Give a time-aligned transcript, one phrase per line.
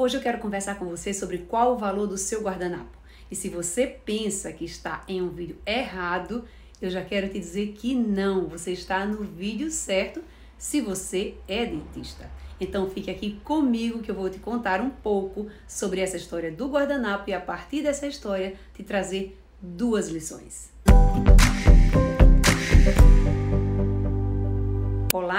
[0.00, 2.96] Hoje eu quero conversar com você sobre qual o valor do seu guardanapo.
[3.28, 6.44] E se você pensa que está em um vídeo errado,
[6.80, 10.22] eu já quero te dizer que não, você está no vídeo certo
[10.56, 12.30] se você é dentista.
[12.60, 16.68] Então fique aqui comigo que eu vou te contar um pouco sobre essa história do
[16.68, 20.70] guardanapo e a partir dessa história te trazer duas lições.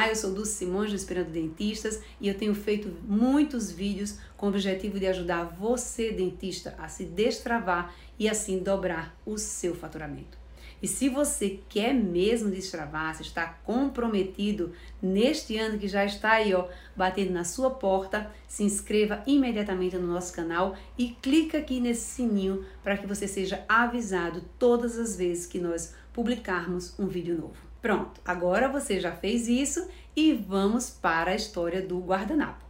[0.10, 4.50] Eu sou Dulce Simões do Inspirando Dentistas e eu tenho feito muitos vídeos com o
[4.50, 10.38] objetivo de ajudar você, dentista, a se destravar e assim dobrar o seu faturamento.
[10.82, 16.54] E se você quer mesmo destravar, se está comprometido neste ano que já está aí,
[16.54, 22.16] ó, batendo na sua porta, se inscreva imediatamente no nosso canal e clica aqui nesse
[22.16, 27.69] sininho para que você seja avisado todas as vezes que nós publicarmos um vídeo novo.
[27.82, 32.66] Pronto, agora você já fez isso e vamos para a história do guardanapo.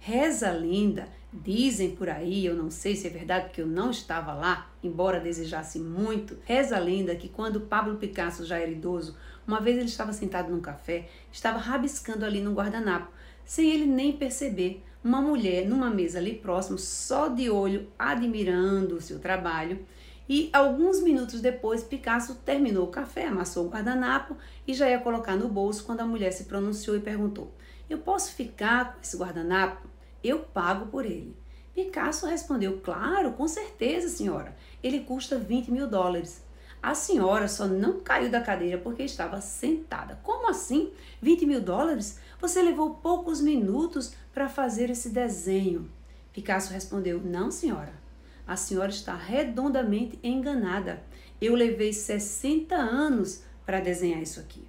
[0.00, 3.90] Reza a lenda, dizem por aí, eu não sei se é verdade porque eu não
[3.90, 6.38] estava lá, embora desejasse muito.
[6.44, 10.50] Reza a lenda que quando Pablo Picasso já era idoso, uma vez ele estava sentado
[10.50, 13.12] num café, estava rabiscando ali no guardanapo,
[13.44, 14.82] sem ele nem perceber.
[15.02, 19.84] Uma mulher numa mesa ali próximo, só de olho, admirando o seu trabalho,
[20.28, 25.36] e alguns minutos depois, Picasso terminou o café, amassou o guardanapo e já ia colocar
[25.36, 27.52] no bolso quando a mulher se pronunciou e perguntou:
[27.90, 29.86] Eu posso ficar com esse guardanapo?
[30.22, 31.36] Eu pago por ele.
[31.74, 34.56] Picasso respondeu: Claro, com certeza, senhora.
[34.82, 36.42] Ele custa 20 mil dólares.
[36.82, 40.18] A senhora só não caiu da cadeira porque estava sentada.
[40.22, 40.92] Como assim?
[41.20, 42.18] 20 mil dólares?
[42.40, 45.90] Você levou poucos minutos para fazer esse desenho.
[46.32, 48.03] Picasso respondeu: Não, senhora.
[48.46, 51.02] A senhora está redondamente enganada.
[51.40, 54.66] Eu levei 60 anos para desenhar isso aqui.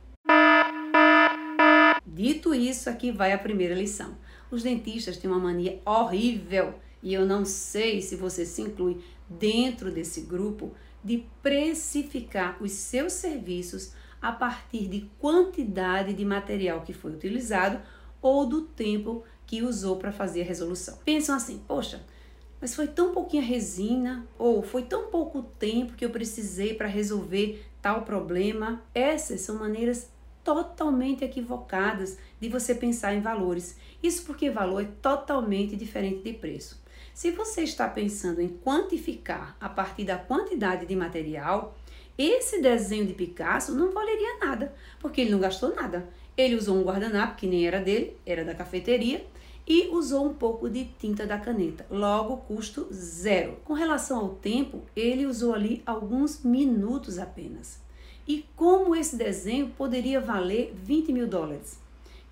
[2.06, 4.18] Dito isso, aqui vai a primeira lição.
[4.50, 9.92] Os dentistas têm uma mania horrível e eu não sei se você se inclui dentro
[9.92, 10.72] desse grupo
[11.03, 17.81] de precificar os seus serviços a partir de quantidade de material que foi utilizado
[18.22, 20.97] ou do tempo que usou para fazer a resolução.
[21.03, 22.03] Pensam assim: poxa,
[22.60, 27.66] mas foi tão pouquinha resina ou foi tão pouco tempo que eu precisei para resolver
[27.82, 28.82] tal problema.
[28.94, 30.10] Essas são maneiras
[30.44, 33.78] totalmente equivocadas de você pensar em valores.
[34.02, 36.84] Isso porque valor é totalmente diferente de preço.
[37.14, 41.76] Se você está pensando em quantificar a partir da quantidade de material,
[42.18, 46.08] esse desenho de Picasso não valeria nada, porque ele não gastou nada.
[46.38, 49.26] Ele usou um guardanapo que nem era dele, era da cafeteria,
[49.68, 53.58] e usou um pouco de tinta da caneta, logo custo zero.
[53.66, 57.80] Com relação ao tempo, ele usou ali alguns minutos apenas.
[58.28, 61.80] E como esse desenho poderia valer 20 mil dólares?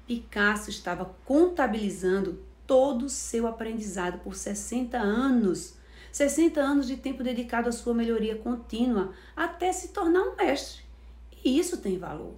[0.08, 5.76] Picasso estava contabilizando todo o seu aprendizado por 60 anos.
[6.12, 10.84] 60 anos de tempo dedicado à sua melhoria contínua até se tornar um mestre.
[11.44, 12.34] E isso tem valor.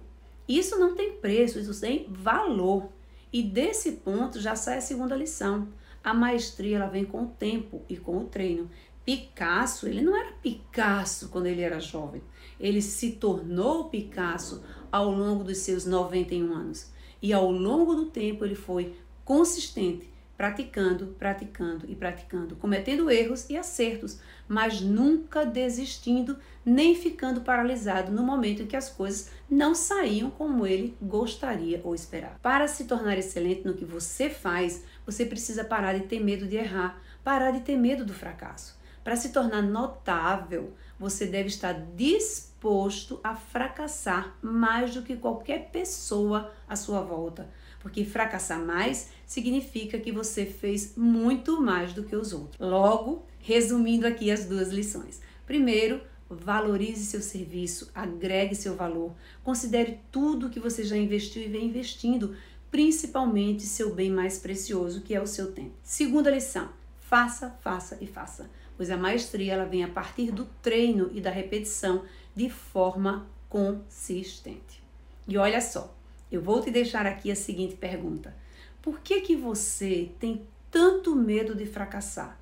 [0.48, 2.88] Isso não tem preço, isso tem valor.
[3.32, 5.68] E desse ponto já sai a segunda lição.
[6.02, 8.70] A maestria ela vem com o tempo e com o treino.
[9.04, 12.22] Picasso, ele não era Picasso quando ele era jovem.
[12.58, 16.90] Ele se tornou Picasso ao longo dos seus 91 anos.
[17.20, 18.94] E ao longo do tempo ele foi
[19.24, 28.12] consistente, praticando, praticando e praticando, cometendo erros e acertos, mas nunca desistindo nem ficando paralisado
[28.12, 32.38] no momento em que as coisas não saíam como ele gostaria ou esperava.
[32.42, 36.56] Para se tornar excelente no que você faz, você precisa parar de ter medo de
[36.56, 38.76] errar, parar de ter medo do fracasso.
[39.02, 46.52] Para se tornar notável, você deve estar disposto a fracassar mais do que qualquer pessoa
[46.68, 47.48] à sua volta
[47.86, 52.58] porque fracassar mais significa que você fez muito mais do que os outros.
[52.58, 55.20] Logo, resumindo aqui as duas lições.
[55.46, 59.14] Primeiro, valorize seu serviço, agregue seu valor,
[59.44, 62.34] considere tudo que você já investiu e vem investindo,
[62.72, 65.76] principalmente seu bem mais precioso, que é o seu tempo.
[65.84, 66.68] Segunda lição:
[66.98, 71.30] faça, faça e faça, pois a maestria ela vem a partir do treino e da
[71.30, 72.02] repetição
[72.34, 74.82] de forma consistente.
[75.28, 75.95] E olha só,
[76.30, 78.34] eu vou te deixar aqui a seguinte pergunta:
[78.82, 82.38] Por que que você tem tanto medo de fracassar?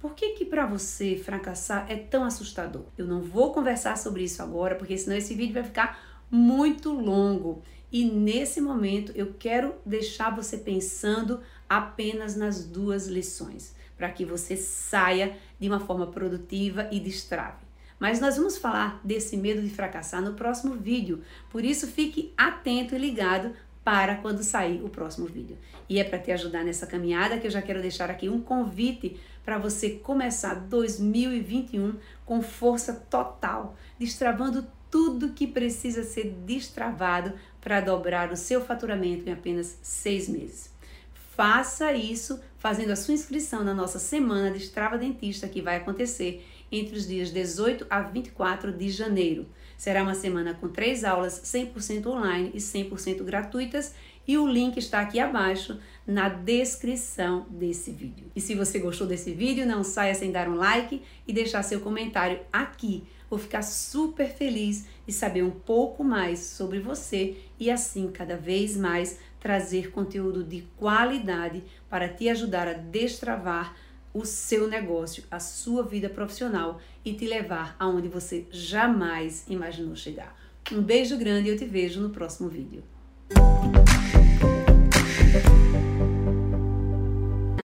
[0.00, 2.84] Por que que para você fracassar é tão assustador?
[2.96, 7.62] Eu não vou conversar sobre isso agora, porque senão esse vídeo vai ficar muito longo.
[7.90, 14.56] E nesse momento eu quero deixar você pensando apenas nas duas lições, para que você
[14.56, 17.65] saia de uma forma produtiva e destrave.
[17.98, 22.94] Mas nós vamos falar desse medo de fracassar no próximo vídeo, por isso fique atento
[22.94, 23.52] e ligado
[23.82, 25.56] para quando sair o próximo vídeo.
[25.88, 29.16] E é para te ajudar nessa caminhada que eu já quero deixar aqui um convite
[29.44, 31.94] para você começar 2021
[32.24, 39.32] com força total, destravando tudo que precisa ser destravado para dobrar o seu faturamento em
[39.32, 40.74] apenas seis meses.
[41.36, 46.44] Faça isso fazendo a sua inscrição na nossa semana de Estrava Dentista que vai acontecer
[46.70, 49.46] entre os dias 18 a 24 de janeiro.
[49.76, 53.94] Será uma semana com três aulas 100% online e 100% gratuitas
[54.26, 58.26] e o link está aqui abaixo na descrição desse vídeo.
[58.34, 61.80] E se você gostou desse vídeo, não saia sem dar um like e deixar seu
[61.80, 63.04] comentário aqui.
[63.28, 68.76] Vou ficar super feliz de saber um pouco mais sobre você e assim cada vez
[68.76, 73.76] mais trazer conteúdo de qualidade para te ajudar a destravar
[74.16, 80.34] o seu negócio, a sua vida profissional e te levar aonde você jamais imaginou chegar.
[80.72, 82.82] Um beijo grande e eu te vejo no próximo vídeo.